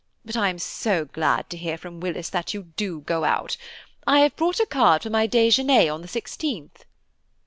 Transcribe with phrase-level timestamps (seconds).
[0.25, 3.55] But I am so glad to hear from Willis that you do go out.
[4.07, 6.85] I have brought a card for my déjeuner on the 16th."